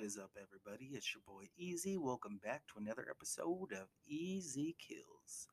What 0.00 0.06
is 0.06 0.16
up, 0.16 0.30
everybody? 0.40 0.92
It's 0.94 1.14
your 1.14 1.20
boy 1.26 1.50
Easy. 1.58 1.98
Welcome 1.98 2.40
back 2.42 2.62
to 2.68 2.80
another 2.80 3.06
episode 3.10 3.70
of 3.72 3.88
Easy 4.06 4.74
Kills. 4.78 5.46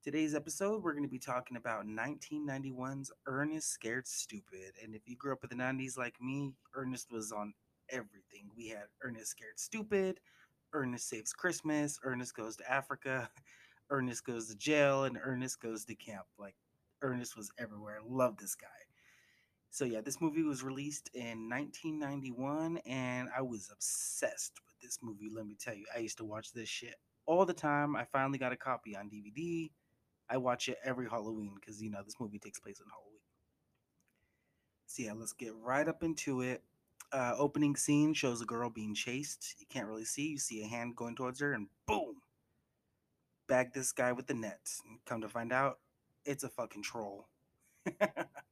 Today's 0.00 0.32
episode, 0.32 0.80
we're 0.80 0.92
going 0.92 1.02
to 1.02 1.08
be 1.08 1.18
talking 1.18 1.56
about 1.56 1.84
1991's 1.84 3.10
Ernest 3.26 3.70
Scared 3.70 4.06
Stupid. 4.06 4.74
And 4.80 4.94
if 4.94 5.08
you 5.08 5.16
grew 5.16 5.32
up 5.32 5.42
in 5.42 5.58
the 5.58 5.60
90s 5.60 5.98
like 5.98 6.14
me, 6.20 6.52
Ernest 6.72 7.10
was 7.10 7.32
on 7.32 7.52
everything. 7.90 8.48
We 8.56 8.68
had 8.68 8.84
Ernest 9.02 9.32
Scared 9.32 9.58
Stupid, 9.58 10.20
Ernest 10.72 11.08
Saves 11.08 11.32
Christmas, 11.32 11.98
Ernest 12.04 12.36
Goes 12.36 12.54
to 12.58 12.72
Africa, 12.72 13.28
Ernest 13.90 14.24
Goes 14.24 14.46
to 14.50 14.56
Jail, 14.56 15.02
and 15.02 15.18
Ernest 15.20 15.60
Goes 15.60 15.84
to 15.86 15.96
Camp. 15.96 16.26
Like, 16.38 16.54
Ernest 17.02 17.36
was 17.36 17.50
everywhere. 17.58 17.98
Love 18.06 18.36
this 18.36 18.54
guy. 18.54 18.68
So 19.70 19.84
yeah, 19.84 20.00
this 20.00 20.20
movie 20.20 20.42
was 20.42 20.62
released 20.62 21.10
in 21.14 21.48
1991 21.48 22.78
and 22.86 23.28
I 23.36 23.42
was 23.42 23.70
obsessed 23.72 24.54
with 24.66 24.74
this 24.80 24.98
movie, 25.02 25.28
let 25.32 25.46
me 25.46 25.56
tell 25.58 25.74
you. 25.74 25.84
I 25.94 25.98
used 25.98 26.18
to 26.18 26.24
watch 26.24 26.52
this 26.52 26.68
shit 26.68 26.94
all 27.26 27.44
the 27.44 27.54
time. 27.54 27.94
I 27.94 28.04
finally 28.04 28.38
got 28.38 28.52
a 28.52 28.56
copy 28.56 28.96
on 28.96 29.10
DVD. 29.10 29.70
I 30.30 30.38
watch 30.38 30.68
it 30.68 30.78
every 30.84 31.08
Halloween 31.08 31.56
cuz 31.64 31.82
you 31.82 31.90
know, 31.90 32.02
this 32.02 32.18
movie 32.18 32.38
takes 32.38 32.58
place 32.60 32.80
on 32.80 32.88
Halloween. 32.88 33.20
So 34.86 35.02
yeah, 35.02 35.12
let's 35.12 35.34
get 35.34 35.54
right 35.54 35.86
up 35.86 36.02
into 36.02 36.40
it. 36.40 36.64
Uh, 37.12 37.34
opening 37.38 37.76
scene 37.76 38.14
shows 38.14 38.40
a 38.40 38.46
girl 38.46 38.70
being 38.70 38.94
chased. 38.94 39.54
You 39.58 39.66
can't 39.68 39.86
really 39.86 40.04
see. 40.04 40.28
You 40.28 40.38
see 40.38 40.62
a 40.62 40.66
hand 40.66 40.96
going 40.96 41.14
towards 41.14 41.40
her, 41.40 41.52
and 41.52 41.68
boom, 41.86 42.20
bag 43.46 43.72
this 43.72 43.92
guy 43.92 44.12
with 44.12 44.26
the 44.26 44.34
net. 44.34 44.60
And 44.86 44.98
come 45.06 45.20
to 45.22 45.28
find 45.28 45.52
out, 45.52 45.78
it's 46.24 46.44
a 46.44 46.48
fucking 46.48 46.82
troll. 46.82 47.28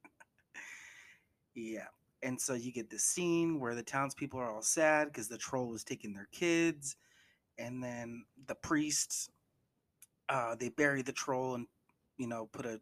Yeah. 1.57 1.87
And 2.21 2.39
so 2.39 2.53
you 2.53 2.71
get 2.71 2.91
this 2.91 3.03
scene 3.03 3.59
where 3.59 3.73
the 3.73 3.81
townspeople 3.81 4.39
are 4.39 4.53
all 4.53 4.61
sad 4.61 5.07
because 5.07 5.27
the 5.27 5.39
troll 5.39 5.69
was 5.69 5.83
taking 5.83 6.13
their 6.13 6.27
kids. 6.31 6.95
And 7.57 7.83
then 7.83 8.25
the 8.45 8.53
priests, 8.53 9.31
uh, 10.29 10.55
they 10.55 10.69
bury 10.69 11.01
the 11.01 11.11
troll 11.11 11.55
and, 11.55 11.65
you 12.17 12.27
know, 12.27 12.47
put 12.51 12.67
a, 12.67 12.79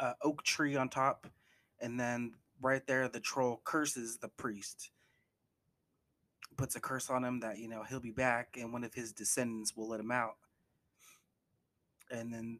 a 0.00 0.14
oak 0.22 0.42
tree 0.42 0.74
on 0.74 0.88
top. 0.88 1.28
And 1.80 1.98
then 1.98 2.34
right 2.60 2.84
there, 2.84 3.08
the 3.08 3.20
troll 3.20 3.60
curses 3.64 4.18
the 4.18 4.28
priest, 4.28 4.90
puts 6.56 6.74
a 6.74 6.80
curse 6.80 7.10
on 7.10 7.24
him 7.24 7.38
that, 7.40 7.58
you 7.58 7.68
know, 7.68 7.84
he'll 7.84 8.00
be 8.00 8.10
back 8.10 8.56
and 8.60 8.72
one 8.72 8.82
of 8.82 8.92
his 8.92 9.12
descendants 9.12 9.76
will 9.76 9.88
let 9.88 10.00
him 10.00 10.10
out. 10.10 10.34
And 12.10 12.34
then 12.34 12.58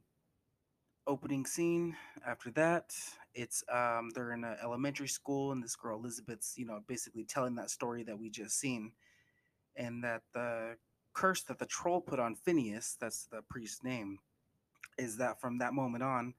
opening 1.07 1.47
scene 1.47 1.97
after 2.27 2.51
that 2.51 2.95
it's 3.35 3.65
um 3.73 4.11
they're 4.15 4.33
in 4.33 4.45
an 4.45 4.57
elementary 4.63 5.09
school 5.09 5.53
and 5.53 5.63
this 5.63 5.77
girl 5.77 5.99
elizabeth's 5.99 6.55
you 6.57 6.67
know 6.67 6.81
basically 6.87 7.25
telling 7.25 7.55
that 7.55 7.71
story 7.71 8.03
that 8.03 8.19
we 8.19 8.31
just 8.31 8.59
seen 8.59 8.93
and 9.77 10.05
that 10.05 10.23
the 10.35 10.77
curse 11.13 11.43
that 11.43 11.59
the 11.59 11.67
troll 11.67 12.01
put 12.01 12.21
on 12.21 12.35
phineas 12.35 12.97
that's 13.01 13.27
the 13.33 13.43
priest's 13.49 13.83
name 13.83 14.19
is 14.99 15.17
that 15.17 15.41
from 15.41 15.59
that 15.59 15.73
moment 15.73 16.05
on 16.05 16.35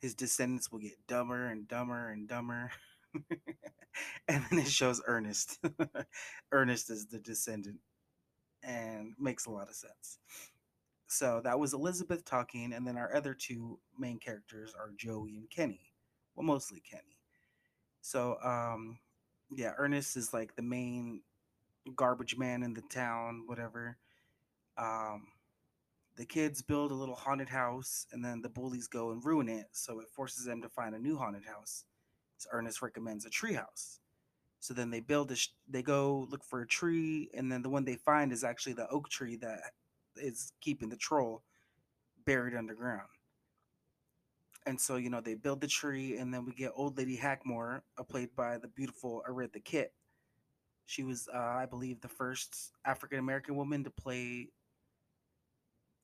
his 0.00 0.14
descendants 0.14 0.70
will 0.70 0.78
get 0.78 1.06
dumber 1.08 1.46
and 1.46 1.66
dumber 1.66 2.10
and 2.10 2.28
dumber 2.28 2.70
and 4.28 4.44
then 4.50 4.58
it 4.58 4.68
shows 4.68 5.00
ernest. 5.06 5.58
Ernest 6.52 6.90
is 6.90 7.06
the 7.06 7.18
descendant 7.18 7.78
and 8.62 9.14
makes 9.18 9.46
a 9.46 9.50
lot 9.50 9.68
of 9.68 9.74
sense 9.74 10.18
so 11.06 11.40
that 11.44 11.58
was 11.58 11.74
Elizabeth 11.74 12.24
talking, 12.24 12.72
and 12.72 12.86
then 12.86 12.96
our 12.96 13.14
other 13.14 13.34
two 13.34 13.78
main 13.98 14.18
characters 14.18 14.74
are 14.78 14.92
Joey 14.96 15.36
and 15.36 15.50
Kenny. 15.50 15.92
Well, 16.34 16.46
mostly 16.46 16.80
Kenny. 16.80 17.18
So, 18.00 18.36
um, 18.42 18.98
yeah, 19.50 19.72
Ernest 19.78 20.16
is 20.16 20.32
like 20.32 20.56
the 20.56 20.62
main 20.62 21.22
garbage 21.94 22.36
man 22.36 22.62
in 22.62 22.74
the 22.74 22.82
town, 22.82 23.44
whatever. 23.46 23.98
Um, 24.76 25.28
the 26.16 26.24
kids 26.24 26.62
build 26.62 26.90
a 26.90 26.94
little 26.94 27.14
haunted 27.14 27.48
house, 27.48 28.06
and 28.12 28.24
then 28.24 28.40
the 28.40 28.48
bullies 28.48 28.88
go 28.88 29.10
and 29.10 29.24
ruin 29.24 29.48
it. 29.48 29.66
So 29.72 30.00
it 30.00 30.08
forces 30.10 30.44
them 30.44 30.62
to 30.62 30.68
find 30.68 30.94
a 30.94 30.98
new 30.98 31.16
haunted 31.16 31.44
house. 31.44 31.84
So 32.38 32.48
Ernest 32.52 32.82
recommends 32.82 33.26
a 33.26 33.30
tree 33.30 33.54
house. 33.54 34.00
So 34.60 34.74
then 34.74 34.90
they 34.90 35.00
build 35.00 35.30
a, 35.30 35.36
sh- 35.36 35.52
they 35.68 35.82
go 35.82 36.26
look 36.30 36.44
for 36.44 36.62
a 36.62 36.66
tree, 36.66 37.30
and 37.34 37.52
then 37.52 37.62
the 37.62 37.68
one 37.68 37.84
they 37.84 37.96
find 37.96 38.32
is 38.32 38.44
actually 38.44 38.72
the 38.72 38.88
oak 38.88 39.08
tree 39.08 39.36
that 39.36 39.72
is 40.16 40.52
keeping 40.60 40.88
the 40.88 40.96
troll 40.96 41.42
buried 42.24 42.54
underground. 42.54 43.08
And 44.66 44.80
so, 44.80 44.96
you 44.96 45.10
know, 45.10 45.20
they 45.20 45.34
build 45.34 45.60
the 45.60 45.66
tree, 45.66 46.16
and 46.16 46.32
then 46.32 46.46
we 46.46 46.52
get 46.52 46.72
Old 46.74 46.96
Lady 46.96 47.18
Hackmore, 47.18 47.82
uh, 47.98 48.02
played 48.02 48.34
by 48.34 48.56
the 48.56 48.68
beautiful 48.68 49.22
Eartha 49.28 49.62
Kitt. 49.62 49.92
She 50.86 51.02
was, 51.02 51.28
uh, 51.32 51.38
I 51.38 51.66
believe, 51.66 52.00
the 52.00 52.08
first 52.08 52.72
African 52.84 53.18
American 53.18 53.56
woman 53.56 53.84
to 53.84 53.90
play 53.90 54.48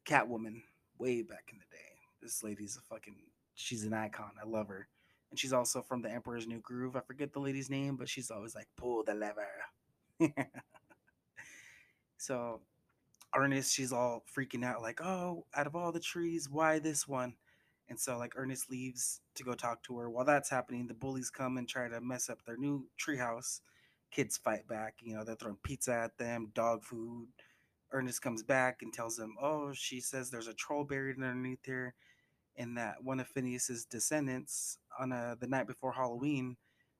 Catwoman 0.06 0.62
way 0.98 1.22
back 1.22 1.50
in 1.52 1.58
the 1.58 1.64
day. 1.70 1.78
This 2.20 2.42
lady's 2.42 2.76
a 2.76 2.82
fucking, 2.82 3.16
she's 3.54 3.84
an 3.84 3.94
icon. 3.94 4.32
I 4.42 4.46
love 4.46 4.68
her. 4.68 4.88
And 5.30 5.38
she's 5.38 5.52
also 5.52 5.80
from 5.80 6.02
The 6.02 6.10
Emperor's 6.10 6.46
New 6.46 6.60
Groove. 6.60 6.96
I 6.96 7.00
forget 7.00 7.32
the 7.32 7.40
lady's 7.40 7.70
name, 7.70 7.96
but 7.96 8.08
she's 8.08 8.30
always 8.30 8.54
like, 8.54 8.66
pull 8.76 9.04
the 9.04 9.14
lever. 9.14 9.46
so 12.18 12.60
Ernest, 13.36 13.72
she's 13.72 13.92
all 13.92 14.24
freaking 14.36 14.64
out, 14.64 14.82
like, 14.82 15.00
oh, 15.00 15.46
out 15.54 15.66
of 15.66 15.76
all 15.76 15.92
the 15.92 16.00
trees, 16.00 16.48
why 16.50 16.78
this 16.78 17.06
one? 17.06 17.34
And 17.88 17.98
so, 17.98 18.18
like, 18.18 18.34
Ernest 18.36 18.70
leaves 18.70 19.20
to 19.34 19.44
go 19.44 19.54
talk 19.54 19.82
to 19.84 19.98
her. 19.98 20.10
While 20.10 20.24
that's 20.24 20.50
happening, 20.50 20.86
the 20.86 20.94
bullies 20.94 21.30
come 21.30 21.56
and 21.56 21.68
try 21.68 21.88
to 21.88 22.00
mess 22.00 22.28
up 22.28 22.44
their 22.44 22.56
new 22.56 22.86
treehouse. 22.98 23.60
Kids 24.10 24.36
fight 24.36 24.66
back. 24.68 24.94
You 25.00 25.14
know, 25.14 25.24
they're 25.24 25.36
throwing 25.36 25.58
pizza 25.62 25.92
at 25.94 26.18
them, 26.18 26.50
dog 26.54 26.84
food. 26.84 27.28
Ernest 27.92 28.22
comes 28.22 28.42
back 28.42 28.82
and 28.82 28.92
tells 28.92 29.16
them, 29.16 29.34
oh, 29.40 29.72
she 29.72 30.00
says 30.00 30.30
there's 30.30 30.46
a 30.46 30.54
troll 30.54 30.84
buried 30.84 31.16
underneath 31.16 31.64
here, 31.64 31.94
and 32.56 32.76
that 32.76 33.02
one 33.02 33.18
of 33.18 33.26
Phineas's 33.28 33.84
descendants 33.84 34.78
on 34.98 35.10
a, 35.10 35.36
the 35.40 35.48
night 35.48 35.66
before 35.66 35.92
Halloween 35.92 36.56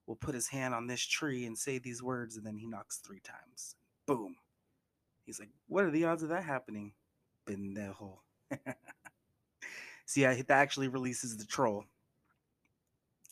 will 0.07 0.17
put 0.17 0.35
his 0.35 0.49
hand 0.49 0.75
on 0.75 0.89
this 0.89 1.03
tree 1.03 1.47
and 1.47 1.57
say 1.57 1.79
these 1.79 2.03
words, 2.03 2.37
and 2.37 2.45
then 2.45 2.57
he 2.57 2.67
knocks 2.67 2.99
three 2.99 3.21
times. 3.21 3.77
Boom 4.07 4.37
He's 5.25 5.39
like, 5.39 5.51
what 5.69 5.85
are 5.85 5.91
the 5.91 6.05
odds 6.05 6.23
of 6.23 6.31
that 6.31 6.45
happening? 6.45 6.93
Pendejo. 7.47 8.19
See, 10.07 10.27
I, 10.27 10.35
hit 10.35 10.49
that 10.49 10.59
actually 10.59 10.89
releases 10.89 11.37
the 11.37 11.45
troll. 11.45 11.85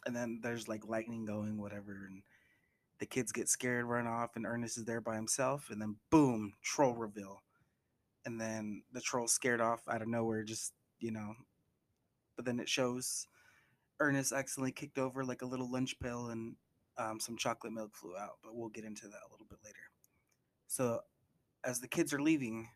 And 0.07 0.15
then 0.15 0.41
there's 0.43 0.69
like 0.69 0.87
lightning 0.87 1.25
going, 1.25 1.61
whatever, 1.61 2.07
and 2.09 2.23
the 2.99 3.07
kids 3.07 3.33
get 3.33 3.49
scared, 3.49 3.85
run 3.85 4.07
off, 4.07 4.37
and 4.37 4.47
Ernest 4.47 4.79
is 4.79 4.85
there 4.85 5.01
by 5.01 5.15
himself, 5.15 5.69
and 5.71 5.81
then 5.81 5.97
boom, 6.11 6.55
troll 6.63 6.95
reveal. 6.95 7.43
And 8.25 8.41
then 8.41 8.83
the 8.93 9.01
troll 9.01 9.29
scared 9.29 9.61
off 9.61 9.83
out 9.89 10.03
of 10.03 10.09
nowhere, 10.09 10.45
just 10.45 10.73
you 11.01 11.11
know. 11.11 11.35
But 12.37 12.45
then 12.45 12.61
it 12.61 12.69
shows 12.69 13.27
Ernest 14.01 14.33
accidentally 14.33 14.73
kicked 14.73 14.99
over 14.99 15.25
like 15.25 15.43
a 15.43 15.47
little 15.47 15.71
lunch 15.71 15.99
pail 16.01 16.29
and 16.29 16.57
um, 16.99 17.21
some 17.21 17.37
chocolate 17.37 17.73
milk 17.73 17.95
flew 17.95 18.17
out, 18.17 18.39
but 18.43 18.55
we'll 18.55 18.69
get 18.69 18.85
into 18.85 19.09
that 19.09 19.21
a 19.29 19.31
little 19.31 19.47
bit 19.49 19.59
later. 19.65 19.79
So 20.67 21.01
as 21.65 21.81
the 21.81 21.89
kids 21.89 22.13
are 22.13 22.23
leaving, 22.23 22.69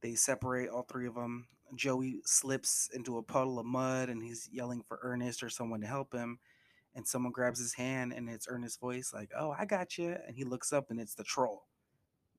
they 0.00 0.14
separate 0.14 0.68
all 0.68 0.82
three 0.82 1.06
of 1.06 1.14
them. 1.14 1.46
Joey 1.74 2.20
slips 2.24 2.90
into 2.92 3.16
a 3.16 3.22
puddle 3.22 3.58
of 3.58 3.66
mud 3.66 4.08
and 4.08 4.22
he's 4.22 4.48
yelling 4.52 4.82
for 4.86 4.98
Ernest 5.02 5.42
or 5.42 5.48
someone 5.48 5.80
to 5.80 5.86
help 5.86 6.12
him. 6.12 6.38
And 6.94 7.06
someone 7.06 7.32
grabs 7.32 7.58
his 7.58 7.72
hand 7.72 8.12
and 8.12 8.28
it's 8.28 8.46
Ernest's 8.50 8.76
voice, 8.76 9.12
like, 9.14 9.30
Oh, 9.38 9.54
I 9.58 9.64
got 9.64 9.96
you. 9.96 10.14
And 10.26 10.36
he 10.36 10.44
looks 10.44 10.72
up 10.72 10.90
and 10.90 11.00
it's 11.00 11.14
the 11.14 11.24
troll. 11.24 11.64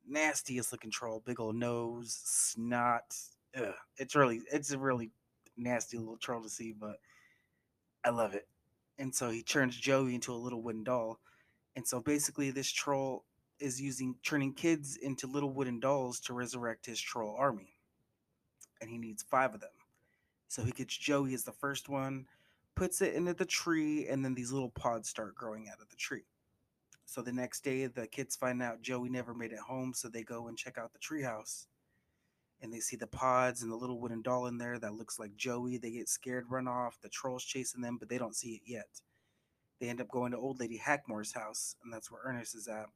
Nastiest 0.08 0.72
looking 0.72 0.92
troll, 0.92 1.24
big 1.26 1.40
old 1.40 1.56
nose, 1.56 2.22
snot. 2.24 3.16
Ugh. 3.58 3.74
It's 3.98 4.16
really, 4.16 4.42
it's 4.52 4.72
a 4.72 4.78
really 4.78 5.12
nasty 5.58 5.98
little 5.98 6.18
troll 6.18 6.44
to 6.44 6.50
see, 6.50 6.72
but 6.72 6.98
I 8.04 8.10
love 8.10 8.36
it. 8.36 8.48
And 9.00 9.14
so 9.14 9.30
he 9.30 9.42
turns 9.42 9.76
Joey 9.76 10.14
into 10.14 10.34
a 10.34 10.36
little 10.36 10.62
wooden 10.62 10.84
doll. 10.84 11.20
And 11.76 11.88
so 11.88 12.00
basically, 12.00 12.52
this 12.52 12.72
troll 12.72 13.24
is 13.64 13.80
using 13.80 14.16
turning 14.24 14.54
kids 14.54 14.98
into 14.98 15.26
little 15.26 15.52
wooden 15.52 15.80
dolls 15.80 16.20
to 16.20 16.34
resurrect 16.34 16.86
his 16.86 17.00
troll 17.00 17.34
army. 17.40 17.78
And 18.82 18.90
he 18.90 18.98
needs 18.98 19.24
five 19.24 19.54
of 19.54 19.62
them. 19.62 19.70
So 20.50 20.64
he 20.64 20.72
gets 20.72 20.98
Joey 20.98 21.34
as 21.34 21.46
the 21.46 21.54
first 21.54 21.88
one, 21.88 22.26
puts 22.76 23.02
it 23.02 23.14
into 23.14 23.34
the 23.34 23.46
tree, 23.46 24.08
and 24.10 24.24
then 24.24 24.36
these 24.36 24.52
little 24.52 24.70
pods 24.70 25.08
start 25.08 25.36
growing 25.36 25.70
out 25.70 25.82
of 25.82 25.90
the 25.90 25.96
tree. 25.96 26.26
So 27.06 27.22
the 27.22 27.32
next 27.32 27.64
day, 27.64 27.88
the 27.88 28.06
kids 28.06 28.36
find 28.36 28.62
out 28.62 28.82
Joey 28.82 29.10
never 29.10 29.34
made 29.34 29.54
it 29.54 29.60
home, 29.60 29.94
so 29.94 30.10
they 30.10 30.24
go 30.24 30.48
and 30.48 30.58
check 30.58 30.78
out 30.78 30.92
the 30.92 31.00
treehouse. 31.00 31.68
And 32.62 32.74
they 32.74 32.80
see 32.80 32.98
the 32.98 33.08
pods 33.08 33.62
and 33.62 33.72
the 33.72 33.78
little 33.78 34.00
wooden 34.00 34.22
doll 34.22 34.48
in 34.48 34.58
there 34.58 34.78
that 34.78 34.96
looks 34.96 35.20
like 35.20 35.38
Joey. 35.38 35.78
They 35.78 35.92
get 35.92 36.10
scared, 36.10 36.46
run 36.50 36.68
off. 36.68 37.00
The 37.02 37.10
troll's 37.10 37.46
chasing 37.46 37.82
them, 37.82 37.98
but 37.98 38.10
they 38.10 38.18
don't 38.18 38.36
see 38.36 38.56
it 38.56 38.62
yet. 38.66 39.02
They 39.80 39.88
end 39.88 40.02
up 40.02 40.10
going 40.10 40.32
to 40.32 40.38
Old 40.38 40.60
Lady 40.60 40.78
Hackmore's 40.78 41.34
house, 41.34 41.76
and 41.84 41.94
that's 41.94 42.12
where 42.12 42.22
Ernest 42.26 42.56
is 42.56 42.68
at 42.68 42.88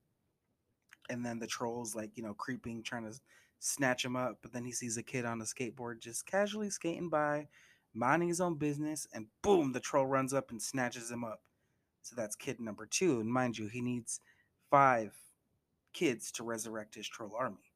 and 1.10 1.26
then 1.26 1.40
the 1.40 1.48
trolls 1.48 1.96
like 1.96 2.12
you 2.16 2.24
know 2.24 2.34
creeping 2.34 2.84
trying 2.84 3.10
to 3.10 3.20
snatch 3.60 4.06
him 4.06 4.16
up 4.16 4.38
but 4.42 4.54
then 4.54 4.64
he 4.64 4.72
sees 4.72 4.98
a 4.98 5.04
kid 5.04 5.26
on 5.26 5.42
a 5.42 5.44
skateboard 5.44 6.00
just 6.00 6.26
casually 6.26 6.70
skating 6.70 7.10
by 7.10 7.48
minding 7.94 8.28
his 8.28 8.42
own 8.42 8.56
business 8.56 9.08
and 9.14 9.26
boom 9.42 9.72
the 9.72 9.80
troll 9.80 10.06
runs 10.06 10.34
up 10.34 10.52
and 10.52 10.62
snatches 10.62 11.10
him 11.10 11.24
up 11.24 11.42
so 12.04 12.16
that's 12.16 12.36
kid 12.36 12.60
number 12.60 12.86
two 12.86 13.20
and 13.20 13.32
mind 13.32 13.58
you 13.58 13.68
he 13.68 13.82
needs 13.82 14.20
five 14.70 15.14
kids 15.94 16.32
to 16.32 16.44
resurrect 16.44 16.96
his 16.96 17.08
troll 17.08 17.34
army. 17.38 17.74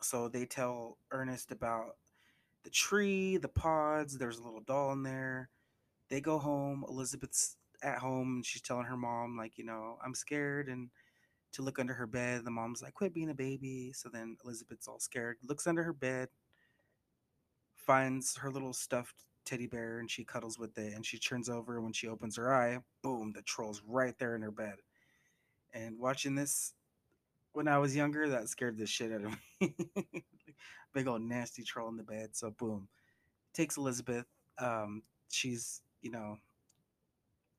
So 0.00 0.28
they 0.28 0.46
tell 0.46 0.96
Ernest 1.10 1.52
about 1.52 1.96
the 2.64 2.70
tree, 2.70 3.36
the 3.36 3.48
pods. 3.48 4.16
There's 4.16 4.38
a 4.38 4.42
little 4.42 4.62
doll 4.62 4.92
in 4.92 5.02
there. 5.02 5.50
They 6.08 6.20
go 6.20 6.38
home. 6.38 6.84
Elizabeth's 6.88 7.56
at 7.82 7.98
home 7.98 8.36
and 8.36 8.46
she's 8.46 8.62
telling 8.62 8.84
her 8.86 8.96
mom, 8.96 9.36
like, 9.36 9.58
you 9.58 9.64
know, 9.64 9.98
I'm 10.04 10.14
scared 10.14 10.68
and 10.68 10.88
to 11.52 11.62
look 11.62 11.78
under 11.78 11.94
her 11.94 12.06
bed. 12.06 12.44
The 12.44 12.50
mom's 12.50 12.82
like, 12.82 12.94
quit 12.94 13.14
being 13.14 13.30
a 13.30 13.34
baby. 13.34 13.92
So 13.94 14.08
then 14.12 14.36
Elizabeth's 14.44 14.88
all 14.88 15.00
scared, 15.00 15.36
looks 15.46 15.66
under 15.66 15.82
her 15.82 15.92
bed, 15.92 16.28
finds 17.76 18.36
her 18.36 18.50
little 18.50 18.72
stuffed 18.72 19.24
teddy 19.44 19.66
bear 19.66 19.98
and 19.98 20.10
she 20.10 20.24
cuddles 20.24 20.58
with 20.58 20.76
it 20.78 20.94
and 20.94 21.04
she 21.04 21.18
turns 21.18 21.48
over 21.48 21.74
and 21.74 21.84
when 21.84 21.92
she 21.92 22.08
opens 22.08 22.36
her 22.36 22.54
eye 22.54 22.78
boom 23.02 23.32
the 23.34 23.42
troll's 23.42 23.82
right 23.86 24.16
there 24.18 24.36
in 24.36 24.42
her 24.42 24.50
bed 24.50 24.76
and 25.74 25.98
watching 25.98 26.34
this 26.34 26.74
when 27.52 27.66
i 27.66 27.78
was 27.78 27.96
younger 27.96 28.28
that 28.28 28.48
scared 28.48 28.78
the 28.78 28.86
shit 28.86 29.12
out 29.12 29.24
of 29.24 29.32
me 29.60 29.74
big 30.94 31.08
old 31.08 31.22
nasty 31.22 31.62
troll 31.62 31.88
in 31.88 31.96
the 31.96 32.02
bed 32.02 32.28
so 32.32 32.50
boom 32.50 32.86
takes 33.52 33.76
elizabeth 33.76 34.26
um, 34.58 35.02
she's 35.28 35.82
you 36.02 36.10
know 36.10 36.36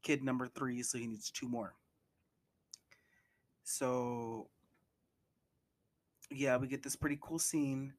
kid 0.04 0.24
number 0.24 0.48
three 0.48 0.82
so 0.84 0.98
he 0.98 1.08
needs 1.08 1.32
two 1.32 1.50
more 1.50 1.74
so 3.64 4.48
yeah 6.32 6.58
we 6.58 6.68
get 6.68 6.84
this 6.84 6.96
pretty 6.96 7.18
cool 7.22 7.40
scene 7.40 7.94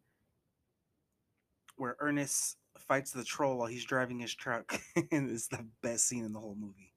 where 1.77 1.97
ernest 2.01 2.57
fights 2.79 3.13
the 3.13 3.25
troll 3.25 3.59
while 3.59 3.69
he's 3.69 3.85
driving 3.85 4.19
his 4.19 4.35
truck 4.35 4.81
and 5.13 5.31
it's 5.31 5.49
the 5.49 5.67
best 5.83 6.07
scene 6.07 6.25
in 6.25 6.33
the 6.33 6.41
whole 6.41 6.57
movie. 6.59 6.93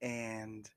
And 0.00 0.68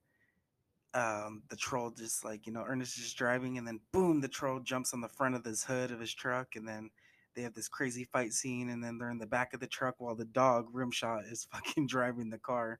um, 0.93 1.43
the 1.49 1.55
troll 1.55 1.91
just 1.91 2.25
like 2.25 2.45
you 2.45 2.51
know 2.51 2.65
ernest 2.67 2.97
is 2.97 3.03
just 3.05 3.17
driving 3.17 3.57
and 3.57 3.65
then 3.65 3.79
boom 3.93 4.19
the 4.19 4.27
troll 4.27 4.59
jumps 4.59 4.93
on 4.93 4.99
the 4.99 5.07
front 5.07 5.35
of 5.35 5.43
this 5.43 5.63
hood 5.63 5.91
of 5.91 6.01
his 6.01 6.13
truck 6.13 6.55
and 6.55 6.67
then 6.67 6.89
they 7.33 7.43
have 7.43 7.53
this 7.53 7.69
crazy 7.69 8.03
fight 8.03 8.33
scene 8.33 8.69
and 8.69 8.83
then 8.83 8.97
they're 8.97 9.09
in 9.09 9.17
the 9.17 9.25
back 9.25 9.53
of 9.53 9.61
the 9.61 9.67
truck 9.67 9.95
while 9.99 10.15
the 10.15 10.25
dog 10.25 10.65
rimshot 10.73 11.31
is 11.31 11.47
fucking 11.51 11.87
driving 11.87 12.29
the 12.29 12.37
car 12.37 12.79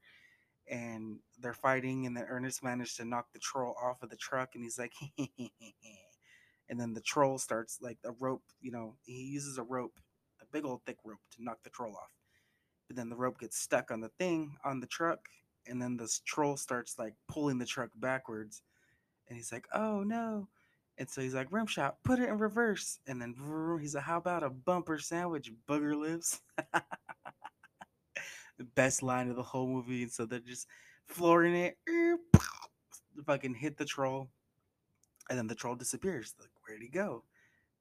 and 0.70 1.20
they're 1.40 1.54
fighting 1.54 2.06
and 2.06 2.16
then 2.16 2.26
ernest 2.30 2.64
managed 2.64 2.98
to 2.98 3.06
knock 3.06 3.28
the 3.34 3.40
troll 3.40 3.76
off 3.82 4.02
of 4.04 4.10
the 4.10 4.16
truck 4.16 4.52
and 4.56 4.64
he's 4.64 4.80
like 4.80 4.94
and 6.70 6.80
then 6.80 6.94
the 6.94 7.02
troll 7.02 7.38
starts 7.38 7.80
like 7.82 7.98
a 8.06 8.12
rope 8.20 8.44
you 8.62 8.72
know 8.72 8.96
he 9.04 9.14
uses 9.24 9.58
a 9.58 9.64
rope 9.64 10.00
a 10.42 10.46
big 10.52 10.66
old 10.66 10.82
thick 10.86 10.98
rope 11.04 11.20
to 11.32 11.44
knock 11.44 11.60
the 11.64 11.70
troll 11.70 11.96
off. 11.96 12.12
But 12.88 12.96
then 12.98 13.10
the 13.10 13.16
rope 13.16 13.40
gets 13.40 13.58
stuck 13.58 13.92
on 13.92 14.02
the 14.02 14.10
thing 14.10 14.58
on 14.66 14.80
the 14.80 14.88
truck, 14.88 15.30
and 15.68 15.82
then 15.82 15.98
this 15.98 16.20
troll 16.26 16.58
starts 16.58 17.00
like 17.00 17.16
pulling 17.28 17.58
the 17.60 17.66
truck 17.66 17.92
backwards. 17.96 18.62
And 19.28 19.38
he's 19.38 19.52
like, 19.52 19.68
"Oh 19.74 20.04
no!" 20.04 20.50
And 20.98 21.10
so 21.10 21.22
he's 21.22 21.36
like, 21.36 21.52
"Rimshot, 21.52 21.96
put 22.04 22.20
it 22.20 22.30
in 22.30 22.38
reverse." 22.40 23.00
And 23.08 23.22
then 23.22 23.36
he's 23.82 23.96
like, 23.96 24.06
"How 24.06 24.18
about 24.18 24.44
a 24.44 24.50
bumper 24.50 25.00
sandwich, 25.00 25.52
booger 25.68 25.98
lips?" 26.00 26.42
the 28.62 28.70
best 28.76 29.04
line 29.04 29.30
of 29.30 29.36
the 29.36 29.44
whole 29.44 29.68
movie. 29.68 30.04
And 30.04 30.12
so 30.12 30.26
they're 30.26 30.40
just 30.40 30.68
flooring 31.06 31.56
it, 31.56 31.78
fucking 33.26 33.56
hit 33.56 33.78
the 33.78 33.86
troll, 33.86 34.30
and 35.30 35.38
then 35.38 35.48
the 35.48 35.56
troll 35.56 35.76
disappears. 35.76 36.34
Like, 36.40 36.50
where'd 36.66 36.82
he 36.82 36.90
go? 36.90 37.24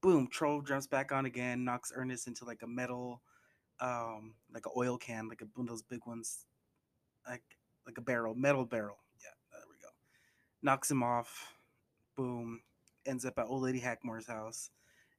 boom, 0.00 0.28
Troll 0.28 0.62
jumps 0.62 0.86
back 0.86 1.12
on 1.12 1.26
again, 1.26 1.64
knocks 1.64 1.92
Ernest 1.94 2.26
into 2.26 2.44
like 2.44 2.62
a 2.62 2.66
metal, 2.66 3.22
um, 3.80 4.34
like 4.52 4.66
an 4.66 4.72
oil 4.76 4.96
can, 4.96 5.28
like 5.28 5.42
a, 5.42 5.46
one 5.54 5.66
of 5.66 5.68
those 5.68 5.82
big 5.82 6.06
ones, 6.06 6.46
like 7.26 7.42
like 7.86 7.98
a 7.98 8.02
barrel, 8.02 8.34
metal 8.34 8.64
barrel. 8.64 8.98
Yeah, 9.20 9.30
there 9.52 9.62
we 9.68 9.76
go. 9.80 9.88
Knocks 10.62 10.90
him 10.90 11.02
off. 11.02 11.54
Boom. 12.16 12.60
Ends 13.06 13.24
up 13.24 13.38
at 13.38 13.46
old 13.46 13.62
lady 13.62 13.80
Hackmore's 13.80 14.26
house. 14.26 14.70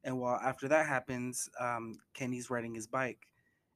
And 0.04 0.20
while 0.20 0.40
after 0.44 0.68
that 0.68 0.88
happens, 0.88 1.50
um, 1.60 2.00
Kenny's 2.14 2.50
riding 2.50 2.74
his 2.74 2.88
bike, 2.88 3.28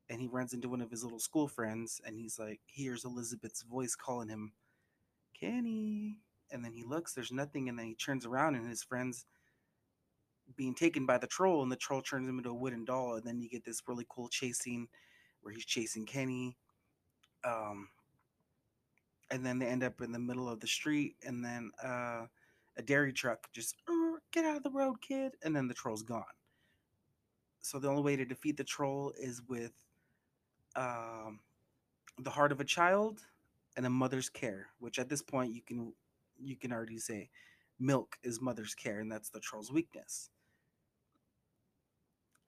and 0.09 0.21
he 0.21 0.27
runs 0.27 0.53
into 0.53 0.69
one 0.69 0.81
of 0.81 0.91
his 0.91 1.03
little 1.03 1.19
school 1.19 1.47
friends, 1.47 1.99
and 2.05 2.17
he's 2.17 2.37
like, 2.37 2.59
hears 2.65 3.05
Elizabeth's 3.05 3.63
voice 3.63 3.95
calling 3.95 4.29
him, 4.29 4.53
Kenny. 5.39 6.17
And 6.51 6.63
then 6.63 6.73
he 6.73 6.83
looks, 6.83 7.13
there's 7.13 7.31
nothing, 7.31 7.69
and 7.69 7.77
then 7.77 7.87
he 7.87 7.95
turns 7.95 8.25
around, 8.25 8.55
and 8.55 8.69
his 8.69 8.83
friends 8.83 9.25
being 10.55 10.75
taken 10.75 11.05
by 11.05 11.17
the 11.17 11.27
troll, 11.27 11.63
and 11.63 11.71
the 11.71 11.75
troll 11.75 12.01
turns 12.01 12.29
him 12.29 12.37
into 12.37 12.51
a 12.51 12.53
wooden 12.53 12.85
doll, 12.85 13.15
and 13.15 13.23
then 13.23 13.41
you 13.41 13.49
get 13.49 13.65
this 13.65 13.81
really 13.87 14.05
cool 14.09 14.29
chase 14.29 14.59
scene 14.59 14.87
where 15.41 15.53
he's 15.53 15.65
chasing 15.65 16.05
Kenny. 16.05 16.55
Um, 17.43 17.89
and 19.31 19.45
then 19.45 19.57
they 19.57 19.65
end 19.65 19.83
up 19.83 20.01
in 20.01 20.11
the 20.11 20.19
middle 20.19 20.47
of 20.47 20.59
the 20.59 20.67
street, 20.67 21.15
and 21.25 21.43
then 21.43 21.71
uh, 21.83 22.25
a 22.77 22.83
dairy 22.83 23.11
truck 23.11 23.47
just 23.53 23.75
get 24.31 24.45
out 24.45 24.57
of 24.57 24.63
the 24.63 24.69
road, 24.69 25.01
kid, 25.01 25.31
and 25.43 25.55
then 25.55 25.67
the 25.67 25.73
troll's 25.73 26.03
gone. 26.03 26.23
So 27.61 27.79
the 27.79 27.89
only 27.89 28.03
way 28.03 28.15
to 28.15 28.25
defeat 28.25 28.57
the 28.57 28.63
troll 28.63 29.13
is 29.19 29.41
with 29.47 29.71
um, 30.75 31.39
the 32.19 32.29
heart 32.29 32.51
of 32.51 32.59
a 32.59 32.65
child 32.65 33.21
and 33.77 33.85
a 33.85 33.89
mother's 33.89 34.29
care, 34.29 34.67
which 34.79 34.99
at 34.99 35.09
this 35.09 35.21
point 35.21 35.53
you 35.53 35.61
can 35.61 35.93
you 36.37 36.55
can 36.55 36.71
already 36.71 36.97
say 36.97 37.29
milk 37.79 38.17
is 38.23 38.41
mother's 38.41 38.75
care, 38.75 38.99
and 38.99 39.11
that's 39.11 39.29
the 39.29 39.39
troll's 39.39 39.71
weakness. 39.71 40.29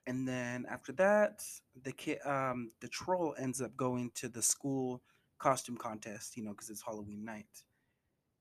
And 0.06 0.26
then 0.28 0.66
after 0.70 0.94
that, 0.94 1.44
the 1.84 1.92
kid, 1.92 2.20
um, 2.26 2.72
the 2.80 2.88
troll 2.88 3.36
ends 3.38 3.62
up 3.62 3.76
going 3.76 4.12
to 4.16 4.30
the 4.30 4.42
school 4.42 5.02
costume 5.38 5.76
contest, 5.76 6.38
you 6.38 6.44
know, 6.44 6.52
because 6.52 6.70
it's 6.70 6.82
Halloween 6.82 7.26
night, 7.26 7.64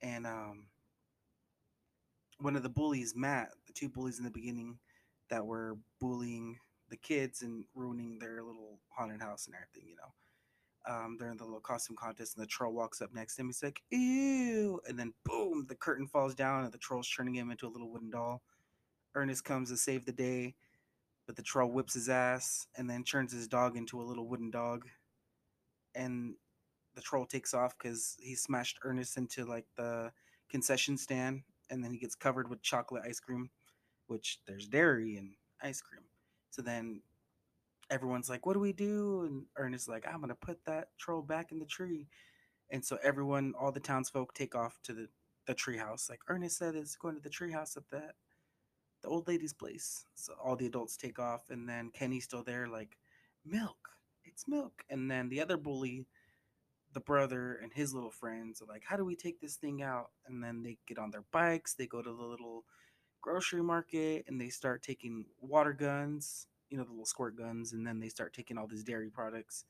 and 0.00 0.27
um, 0.27 0.67
one 2.38 2.56
of 2.56 2.62
the 2.62 2.69
bullies, 2.69 3.15
Matt, 3.17 3.50
the 3.67 3.73
two 3.73 3.88
bullies 3.88 4.19
in 4.19 4.25
the 4.25 4.31
beginning 4.31 4.79
that 5.29 5.44
were 5.44 5.77
bullying 6.00 6.59
the 6.88 6.97
kids 6.97 7.43
and 7.43 7.65
ruining 7.75 8.19
their 8.19 8.43
little 8.43 8.79
haunted 8.88 9.21
house 9.21 9.47
and 9.47 9.55
everything, 9.55 9.88
you 9.88 9.97
know. 9.97 10.12
Um, 10.88 11.17
they're 11.19 11.35
the 11.35 11.44
little 11.44 11.61
costume 11.61 11.97
contest, 11.97 12.37
and 12.37 12.44
the 12.44 12.49
troll 12.49 12.73
walks 12.73 13.03
up 13.03 13.12
next 13.12 13.35
to 13.37 13.43
him. 13.43 13.49
He's 13.49 13.62
like, 13.62 13.83
"Ew!" 13.91 14.81
And 14.87 14.99
then, 14.99 15.15
boom, 15.25 15.67
the 15.69 15.75
curtain 15.75 16.06
falls 16.06 16.35
down, 16.35 16.65
and 16.65 16.73
the 16.73 16.79
troll's 16.79 17.11
turning 17.11 17.35
him 17.35 17.50
into 17.50 17.67
a 17.67 17.69
little 17.69 17.91
wooden 17.91 18.11
doll. 18.11 18.43
Ernest 19.15 19.44
comes 19.44 19.71
to 19.71 19.77
save 19.77 20.05
the 20.05 20.12
day, 20.12 20.55
but 21.27 21.35
the 21.35 21.43
troll 21.43 21.71
whips 21.71 21.94
his 21.94 22.09
ass 22.09 22.67
and 22.77 22.88
then 22.88 23.03
turns 23.03 23.33
his 23.33 23.49
dog 23.49 23.77
into 23.77 24.00
a 24.00 24.05
little 24.05 24.29
wooden 24.29 24.50
dog. 24.50 24.88
And 25.94 26.37
the 26.94 27.03
troll 27.03 27.27
takes 27.27 27.55
off 27.55 27.77
because 27.77 28.17
he 28.21 28.35
smashed 28.37 28.79
Ernest 28.83 29.17
into 29.17 29.44
like 29.44 29.67
the 29.77 30.12
concession 30.49 30.97
stand, 30.97 31.43
and 31.71 31.83
then 31.83 31.90
he 31.93 31.99
gets 31.99 32.14
covered 32.14 32.49
with 32.49 32.62
chocolate 32.62 33.05
ice 33.07 33.19
cream, 33.19 33.50
which 34.07 34.38
there's 34.47 34.69
dairy 34.69 35.16
in 35.16 35.35
ice 35.61 35.81
cream. 35.81 36.05
So 36.57 36.63
then 36.63 37.03
everyone's 37.91 38.31
like, 38.31 38.47
"What 38.47 38.55
do 38.55 38.61
we 38.61 38.73
do?" 38.73 39.25
And 39.25 39.47
Ernest's 39.57 39.89
like, 39.89 40.07
"I'm 40.07 40.21
gonna 40.21 40.35
put 40.35 40.65
that 40.65 40.97
troll 40.99 41.23
back 41.23 41.53
in 41.53 41.59
the 41.59 41.67
tree." 41.67 42.09
And 42.71 42.85
so 42.85 42.99
everyone, 43.03 43.55
all 43.59 43.73
the 43.73 43.81
townsfolk, 43.81 44.35
take 44.35 44.55
off 44.55 44.81
to 44.85 44.95
the 44.95 45.09
the 45.47 45.55
treehouse. 45.55 46.11
Like 46.11 46.21
Ernest 46.29 46.59
said, 46.59 46.75
is 46.77 46.97
going 46.97 47.15
to 47.17 47.21
the 47.21 47.31
treehouse 47.31 47.77
at 47.77 47.89
the 47.91 48.15
the 49.03 49.09
old 49.09 49.29
lady's 49.29 49.53
place. 49.53 50.07
So 50.15 50.35
all 50.43 50.57
the 50.57 50.67
adults 50.67 50.97
take 50.97 51.19
off, 51.19 51.51
and 51.51 51.69
then 51.69 51.91
Kenny's 51.91 52.25
still 52.25 52.43
there, 52.43 52.67
like, 52.69 52.99
milk, 53.45 53.91
it's 54.25 54.49
milk. 54.49 54.85
And 54.91 55.11
then 55.11 55.29
the 55.29 55.41
other 55.43 55.57
bully, 55.59 56.07
the 56.93 57.01
brother 57.01 57.57
and 57.63 57.73
his 57.75 57.95
little 57.95 58.11
friends 58.11 58.63
are 58.63 58.67
like, 58.67 58.85
how 58.85 58.97
do 58.97 59.05
we 59.05 59.17
take 59.17 59.41
this 59.41 59.57
thing 59.57 59.83
out? 59.83 60.13
And 60.27 60.43
then 60.43 60.63
they 60.63 60.79
get 60.87 60.99
on 60.99 61.11
their 61.11 61.25
bikes, 61.33 61.75
they 61.75 61.87
go 61.87 62.03
to 62.03 62.11
the 62.13 62.25
little 62.25 62.65
grocery 63.26 63.62
market, 63.62 64.25
and 64.28 64.40
they 64.40 64.49
start 64.49 64.85
taking 64.85 65.25
water 65.40 65.73
guns, 65.73 66.47
you 66.71 66.78
know, 66.78 66.85
the 66.85 66.90
little 66.90 67.04
squirt 67.04 67.37
guns, 67.37 67.73
and 67.73 67.85
then 67.85 67.99
they 67.99 68.09
start 68.09 68.33
taking 68.33 68.56
all 68.56 68.68
these 68.68 68.85
dairy 68.85 69.11
products. 69.11 69.64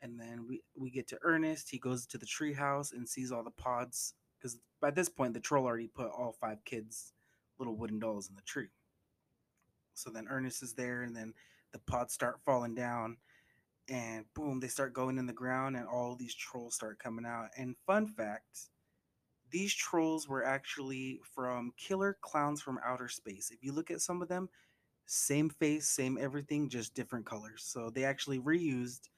And 0.00 0.18
then 0.18 0.46
we, 0.48 0.62
we 0.74 0.90
get 0.90 1.06
to 1.08 1.18
Ernest. 1.22 1.68
He 1.68 1.78
goes 1.78 2.06
to 2.06 2.16
the 2.16 2.24
treehouse 2.24 2.92
and 2.94 3.06
sees 3.06 3.32
all 3.32 3.44
the 3.44 3.50
pods 3.50 4.14
because 4.38 4.58
by 4.80 4.90
this 4.90 5.10
point 5.10 5.34
the 5.34 5.40
troll 5.40 5.66
already 5.66 5.88
put 5.88 6.06
all 6.06 6.34
five 6.40 6.64
kids 6.64 7.12
little 7.58 7.76
wooden 7.76 7.98
dolls 7.98 8.30
in 8.30 8.34
the 8.34 8.42
tree. 8.42 8.70
So 9.92 10.08
then 10.08 10.26
Ernest 10.30 10.62
is 10.62 10.72
there, 10.72 11.02
and 11.02 11.14
then 11.14 11.34
the 11.72 11.80
pods 11.80 12.14
start 12.14 12.40
falling 12.46 12.74
down, 12.74 13.18
and 13.90 14.24
boom, 14.32 14.60
they 14.60 14.68
start 14.68 14.94
going 14.94 15.18
in 15.18 15.26
the 15.26 15.34
ground, 15.34 15.76
and 15.76 15.86
all 15.86 16.16
these 16.16 16.34
trolls 16.34 16.76
start 16.76 16.98
coming 16.98 17.26
out. 17.26 17.48
And 17.58 17.76
fun 17.86 18.06
fact 18.06 18.70
these 19.50 19.74
trolls 19.74 20.28
were 20.28 20.44
actually 20.44 21.20
from 21.34 21.72
Killer 21.76 22.16
Clowns 22.20 22.60
from 22.62 22.78
Outer 22.84 23.08
Space. 23.08 23.50
If 23.50 23.62
you 23.62 23.72
look 23.72 23.90
at 23.90 24.00
some 24.00 24.22
of 24.22 24.28
them, 24.28 24.48
same 25.06 25.50
face, 25.50 25.88
same 25.88 26.18
everything, 26.20 26.68
just 26.68 26.94
different 26.94 27.26
colors. 27.26 27.62
So 27.64 27.90
they 27.90 28.04
actually 28.04 28.38
reused 28.38 29.08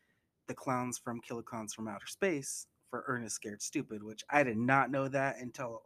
the 0.47 0.55
clowns 0.55 0.99
from 0.99 1.21
Killer 1.21 1.43
Clowns 1.43 1.75
from 1.75 1.89
Outer 1.89 2.07
Space 2.07 2.67
for 2.91 3.05
Ernest 3.07 3.37
Scared 3.37 3.63
Stupid, 3.63 4.03
which 4.03 4.23
I 4.31 4.43
did 4.43 4.57
not 4.57 4.91
know 4.91 5.09
that 5.09 5.39
until 5.39 5.83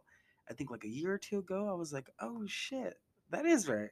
I 0.49 0.53
think 0.53 0.71
like 0.71 0.85
a 0.85 0.89
year 0.89 1.13
or 1.13 1.17
two 1.17 1.39
ago, 1.39 1.69
I 1.69 1.73
was 1.73 1.91
like, 1.91 2.09
oh 2.21 2.43
shit, 2.47 2.95
that 3.31 3.45
is 3.45 3.67
right. 3.67 3.89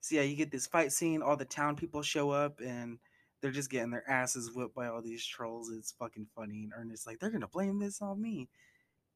So 0.00 0.16
yeah, 0.16 0.22
you 0.22 0.36
get 0.36 0.50
this 0.50 0.66
fight 0.66 0.92
scene, 0.92 1.22
all 1.22 1.36
the 1.36 1.44
town 1.44 1.76
people 1.76 2.02
show 2.02 2.30
up 2.30 2.60
and 2.60 2.98
they're 3.40 3.50
just 3.50 3.70
getting 3.70 3.90
their 3.90 4.08
asses 4.08 4.52
whipped 4.52 4.74
by 4.74 4.88
all 4.88 5.02
these 5.02 5.24
trolls. 5.24 5.70
It's 5.70 5.92
fucking 5.92 6.26
funny. 6.34 6.64
And 6.64 6.72
Ernest's 6.76 7.06
like, 7.06 7.18
they're 7.18 7.30
gonna 7.30 7.48
blame 7.48 7.78
this 7.78 8.02
on 8.02 8.20
me. 8.20 8.48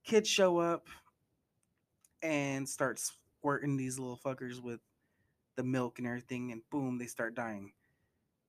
Kids 0.06 0.28
show 0.28 0.58
up 0.58 0.86
and 2.22 2.68
start 2.68 3.00
squirting 3.00 3.76
these 3.76 3.98
little 3.98 4.20
fuckers 4.24 4.60
with 4.60 4.78
the 5.56 5.64
milk 5.64 5.98
and 5.98 6.06
everything, 6.06 6.52
and 6.52 6.62
boom, 6.70 6.96
they 6.96 7.06
start 7.06 7.34
dying. 7.34 7.72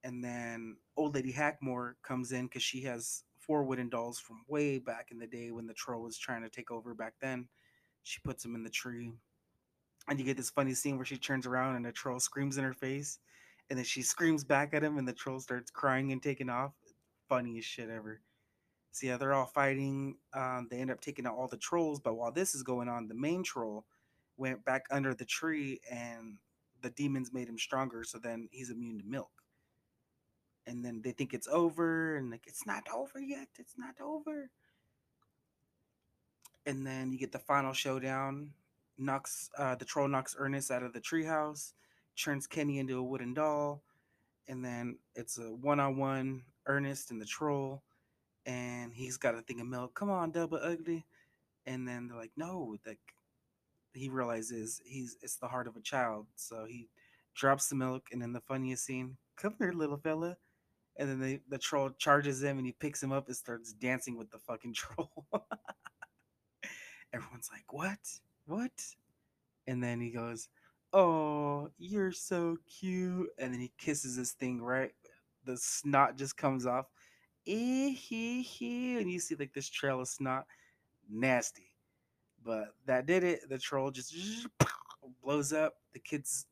And 0.04 0.24
then 0.24 0.78
old 0.96 1.16
lady 1.16 1.34
Hackmore 1.34 1.94
comes 2.04 2.32
in 2.32 2.46
because 2.46 2.62
she 2.62 2.82
has 2.84 3.24
four 3.40 3.64
wooden 3.64 3.90
dolls 3.90 4.20
from 4.20 4.44
way 4.48 4.78
back 4.78 5.08
in 5.10 5.18
the 5.18 5.26
day 5.26 5.50
when 5.50 5.66
the 5.66 5.74
troll 5.74 6.04
was 6.04 6.16
trying 6.16 6.44
to 6.44 6.50
take 6.50 6.70
over 6.70 6.94
back 6.94 7.16
then. 7.22 7.48
She 8.04 8.20
puts 8.24 8.44
them 8.44 8.54
in 8.54 8.64
the 8.64 8.70
tree. 8.70 9.14
And 10.08 10.20
you 10.20 10.26
get 10.26 10.38
this 10.38 10.52
funny 10.52 10.76
scene 10.76 10.96
where 10.96 11.06
she 11.06 11.18
turns 11.18 11.48
around 11.48 11.76
and 11.76 11.86
the 11.86 11.92
troll 11.92 12.20
screams 12.20 12.60
in 12.60 12.64
her 12.66 12.74
face. 12.74 13.18
And 13.72 13.80
then 13.80 13.84
she 13.84 14.04
screams 14.04 14.44
back 14.44 14.76
at 14.76 14.84
him 14.84 15.00
and 15.00 15.08
the 15.08 15.14
troll 15.14 15.40
starts 15.40 15.72
crying 15.72 16.12
and 16.12 16.22
taking 16.22 16.50
off. 16.50 16.74
Funniest 17.28 17.68
shit 17.68 17.90
ever. 17.90 18.22
So 18.98 19.08
yeah, 19.08 19.18
they're 19.18 19.34
all 19.34 19.46
fighting. 19.46 20.16
Um, 20.34 20.68
they 20.70 20.80
end 20.80 20.92
up 20.92 21.02
taking 21.02 21.26
out 21.26 21.36
all 21.36 21.48
the 21.48 21.58
trolls. 21.58 22.00
But 22.00 22.16
while 22.16 22.32
this 22.32 22.56
is 22.56 22.64
going 22.64 22.90
on, 22.90 23.08
the 23.08 23.14
main 23.14 23.44
troll 23.44 23.86
went 24.38 24.64
back 24.66 24.86
under 24.92 25.14
the 25.14 25.26
tree 25.26 25.80
and 25.92 26.38
the 26.82 26.90
demons 26.92 27.34
made 27.34 27.48
him 27.48 27.58
stronger. 27.58 28.04
So 28.04 28.18
then 28.18 28.50
he's 28.52 28.70
immune 28.70 29.00
to 29.00 29.06
milk 29.06 29.30
and 30.68 30.84
then 30.84 31.02
they 31.02 31.12
think 31.12 31.34
it's 31.34 31.48
over 31.48 32.18
and 32.18 32.30
like 32.30 32.44
it's 32.46 32.68
not 32.68 32.84
over 32.94 33.20
yet 33.20 33.48
it's 33.58 33.76
not 33.78 33.96
over 34.02 34.52
and 36.66 36.86
then 36.86 37.12
you 37.12 37.18
get 37.18 37.32
the 37.32 37.40
final 37.40 37.74
showdown 37.74 38.52
knocks 38.98 39.50
uh, 39.58 39.76
the 39.76 39.86
troll 39.86 40.08
knocks 40.08 40.36
ernest 40.38 40.70
out 40.70 40.84
of 40.84 40.94
the 40.94 41.00
treehouse 41.00 41.74
turns 42.16 42.46
kenny 42.46 42.78
into 42.78 43.00
a 43.00 43.04
wooden 43.04 43.34
doll 43.34 43.82
and 44.48 44.64
then 44.64 44.98
it's 45.16 45.38
a 45.38 45.54
one-on-one 45.54 46.44
ernest 46.68 47.12
and 47.12 47.22
the 47.22 47.26
troll 47.26 47.82
and 48.48 48.94
he's 48.94 49.18
got 49.18 49.36
a 49.36 49.42
thing 49.44 49.62
of 49.62 49.68
milk 49.68 49.94
come 49.94 50.10
on 50.10 50.32
double 50.32 50.60
ugly 50.64 51.06
and 51.68 51.88
then 51.88 52.08
they're 52.08 52.18
like 52.18 52.32
no 52.36 52.76
like 52.88 53.00
he 53.94 54.10
realizes 54.10 54.82
he's 54.86 55.18
it's 55.22 55.38
the 55.38 55.48
heart 55.48 55.68
of 55.68 55.76
a 55.76 55.82
child 55.82 56.26
so 56.36 56.66
he 56.68 56.90
drops 57.36 57.70
the 57.70 57.76
milk 57.76 58.08
and 58.12 58.22
then 58.22 58.34
the 58.34 58.42
funniest 58.42 58.86
scene 58.86 59.18
come 59.38 59.54
here 59.60 59.72
little 59.72 59.98
fella 59.98 60.36
and 60.98 61.10
then 61.10 61.20
the, 61.20 61.40
the 61.50 61.58
troll 61.58 61.92
charges 61.98 62.44
him 62.44 62.58
and 62.58 62.66
he 62.66 62.72
picks 62.74 63.02
him 63.02 63.12
up 63.12 63.28
and 63.28 63.36
starts 63.36 63.74
dancing 63.74 64.18
with 64.18 64.32
the 64.32 64.40
fucking 64.40 64.74
troll. 64.76 65.12
Everyone's 67.14 67.50
like, 67.52 67.72
What? 67.72 68.00
What? 68.46 68.72
And 69.68 69.84
then 69.84 70.00
he 70.02 70.10
goes, 70.10 70.50
Oh, 70.94 71.70
you're 71.78 72.12
so 72.12 72.58
cute. 72.80 73.30
And 73.38 73.54
then 73.54 73.60
he 73.60 73.72
kisses 73.78 74.16
this 74.16 74.32
thing, 74.32 74.62
right? 74.62 74.92
The 75.46 75.58
snot 75.58 76.18
just 76.18 76.36
comes 76.36 76.66
off. 76.66 76.88
Eh, 77.48 77.90
he, 77.92 78.42
he. 78.42 78.98
And 78.98 79.12
you 79.12 79.20
see 79.20 79.36
like 79.36 79.54
this 79.54 79.70
trail 79.70 80.02
of 80.02 80.08
snot. 80.08 80.46
Nasty. 81.10 81.72
But 82.44 82.76
that 82.86 83.06
did 83.06 83.24
it. 83.24 83.50
The 83.50 83.58
troll 83.58 83.92
just 83.92 84.14
blows 85.24 85.54
up. 85.54 85.76
The 85.94 86.00
kids 86.00 86.46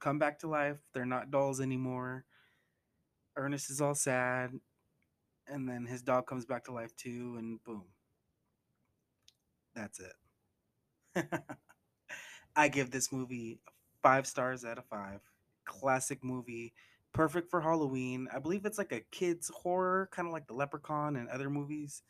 come 0.00 0.18
back 0.18 0.38
to 0.40 0.48
life. 0.48 0.78
They're 0.92 1.06
not 1.06 1.30
dolls 1.30 1.60
anymore 1.60 2.24
Ernest 3.36 3.70
is 3.70 3.80
all 3.80 3.94
sad, 3.94 4.52
and 5.48 5.68
then 5.68 5.86
his 5.86 6.02
dog 6.02 6.26
comes 6.26 6.46
back 6.46 6.64
to 6.64 6.72
life 6.72 6.94
too, 6.96 7.36
and 7.38 7.62
boom. 7.64 7.84
That's 9.74 10.00
it. 10.00 11.26
I 12.56 12.68
give 12.68 12.90
this 12.90 13.12
movie 13.12 13.60
five 14.02 14.26
stars 14.26 14.64
out 14.64 14.78
of 14.78 14.84
five. 14.86 15.20
Classic 15.64 16.22
movie, 16.22 16.72
perfect 17.14 17.50
for 17.50 17.62
Halloween. 17.62 18.28
I 18.34 18.38
believe 18.38 18.66
it's 18.66 18.78
like 18.78 18.92
a 18.92 19.00
kids 19.10 19.50
horror, 19.54 20.10
kind 20.12 20.28
of 20.28 20.32
like 20.34 20.46
the 20.46 20.54
Leprechaun 20.54 21.16
and 21.16 21.30
other 21.30 21.48
movies. 21.48 22.02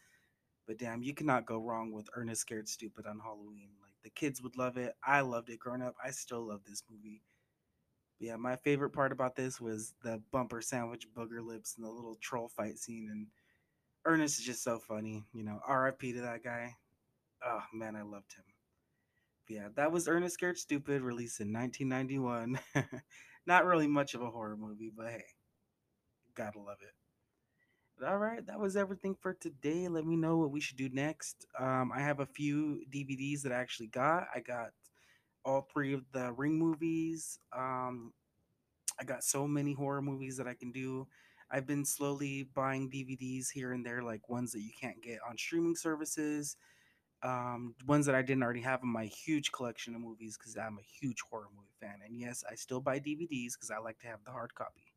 But 0.66 0.78
damn, 0.78 1.02
you 1.04 1.14
cannot 1.14 1.46
go 1.46 1.58
wrong 1.58 1.92
with 1.92 2.08
Ernest 2.16 2.40
Scared 2.40 2.68
Stupid 2.68 3.06
on 3.06 3.20
Halloween. 3.20 3.68
Like 3.80 3.92
the 4.02 4.10
kids 4.10 4.42
would 4.42 4.56
love 4.56 4.76
it. 4.76 4.94
I 5.06 5.20
loved 5.20 5.50
it 5.50 5.60
growing 5.60 5.82
up. 5.82 5.94
I 6.04 6.10
still 6.10 6.48
love 6.48 6.62
this 6.66 6.82
movie 6.90 7.22
yeah, 8.24 8.36
my 8.36 8.56
favorite 8.56 8.90
part 8.90 9.12
about 9.12 9.36
this 9.36 9.60
was 9.60 9.94
the 10.02 10.22
bumper 10.32 10.60
sandwich, 10.60 11.06
booger 11.14 11.44
lips, 11.44 11.74
and 11.76 11.84
the 11.84 11.90
little 11.90 12.16
troll 12.20 12.48
fight 12.48 12.78
scene. 12.78 13.08
And 13.10 13.26
Ernest 14.04 14.38
is 14.38 14.44
just 14.46 14.62
so 14.62 14.78
funny. 14.78 15.24
You 15.32 15.44
know, 15.44 15.60
R.I.P. 15.66 16.12
to 16.14 16.20
that 16.22 16.42
guy. 16.44 16.76
Oh 17.44 17.62
man, 17.72 17.96
I 17.96 18.02
loved 18.02 18.34
him. 18.34 18.44
But 19.46 19.54
yeah, 19.54 19.68
that 19.76 19.92
was 19.92 20.08
Ernest 20.08 20.34
Scared 20.34 20.58
Stupid, 20.58 21.02
released 21.02 21.40
in 21.40 21.52
1991. 21.52 22.58
Not 23.46 23.64
really 23.66 23.86
much 23.86 24.14
of 24.14 24.22
a 24.22 24.30
horror 24.30 24.56
movie, 24.56 24.90
but 24.94 25.08
hey, 25.08 25.24
gotta 26.34 26.58
love 26.58 26.78
it. 26.80 26.94
But 27.98 28.08
all 28.08 28.18
right, 28.18 28.44
that 28.46 28.58
was 28.58 28.76
everything 28.76 29.14
for 29.20 29.34
today. 29.34 29.86
Let 29.88 30.04
me 30.04 30.16
know 30.16 30.36
what 30.38 30.50
we 30.50 30.60
should 30.60 30.76
do 30.76 30.88
next. 30.88 31.46
Um, 31.58 31.92
I 31.94 32.00
have 32.00 32.20
a 32.20 32.26
few 32.26 32.82
DVDs 32.90 33.42
that 33.42 33.52
I 33.52 33.56
actually 33.56 33.88
got. 33.88 34.26
I 34.34 34.40
got 34.40 34.70
all 35.44 35.68
three 35.72 35.92
of 35.92 36.04
the 36.12 36.32
Ring 36.32 36.58
movies. 36.58 37.38
Um, 37.56 38.12
I 39.00 39.04
got 39.04 39.24
so 39.24 39.46
many 39.46 39.74
horror 39.74 40.02
movies 40.02 40.36
that 40.38 40.48
I 40.48 40.54
can 40.54 40.72
do. 40.72 41.06
I've 41.50 41.66
been 41.66 41.84
slowly 41.84 42.48
buying 42.54 42.90
DVDs 42.90 43.46
here 43.52 43.72
and 43.72 43.84
there, 43.84 44.02
like 44.02 44.28
ones 44.28 44.52
that 44.52 44.62
you 44.62 44.72
can't 44.80 45.02
get 45.02 45.18
on 45.28 45.36
streaming 45.36 45.76
services, 45.76 46.56
um, 47.24 47.74
ones 47.86 48.06
that 48.06 48.14
I 48.14 48.22
didn't 48.22 48.44
already 48.44 48.60
have 48.62 48.82
in 48.82 48.88
my 48.90 49.06
huge 49.06 49.52
collection 49.52 49.94
of 49.94 50.02
movies 50.02 50.36
because 50.38 50.56
I'm 50.56 50.78
a 50.78 50.82
huge 51.00 51.20
horror 51.30 51.48
movie 51.56 51.74
fan. 51.80 52.00
And 52.06 52.16
yes, 52.18 52.44
I 52.50 52.54
still 52.56 52.80
buy 52.80 53.00
DVDs 53.00 53.54
because 53.54 53.70
I 53.70 53.78
like 53.78 53.98
to 54.00 54.08
have 54.08 54.24
the 54.24 54.32
hard 54.32 54.54
copy. 54.54 54.92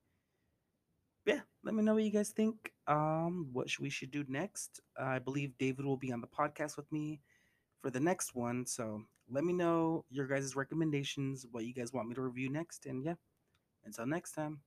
Yeah, 1.25 1.41
let 1.63 1.75
me 1.75 1.83
know 1.83 1.95
what 1.95 2.03
you 2.03 2.11
guys 2.11 2.29
think. 2.29 2.71
Um, 2.87 3.49
what 3.51 3.69
should 3.69 3.81
we 3.83 3.89
should 3.89 4.11
do 4.11 4.23
next? 4.27 4.79
Uh, 4.99 5.05
I 5.05 5.19
believe 5.19 5.57
David 5.57 5.85
will 5.85 5.97
be 5.97 6.11
on 6.11 6.21
the 6.21 6.27
podcast 6.27 6.77
with 6.77 6.89
me 6.91 7.21
for 7.81 7.91
the 7.91 7.99
next 7.99 8.35
one. 8.35 8.65
So 8.65 9.03
let 9.29 9.43
me 9.43 9.53
know 9.53 10.05
your 10.09 10.27
guys' 10.27 10.55
recommendations, 10.55 11.45
what 11.51 11.65
you 11.65 11.73
guys 11.73 11.93
want 11.93 12.09
me 12.09 12.15
to 12.15 12.21
review 12.21 12.49
next. 12.49 12.85
And 12.85 13.03
yeah, 13.03 13.15
until 13.85 14.07
next 14.07 14.33
time. 14.33 14.61